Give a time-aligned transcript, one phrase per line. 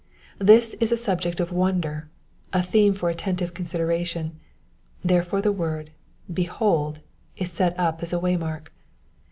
[0.39, 2.09] This is a subject of wonder,
[2.53, 4.39] a theme for attentive considera tion,
[5.05, 5.91] therefore the word
[6.31, 7.01] ^^ Behold ^^
[7.37, 8.73] is set up as ,a way mark.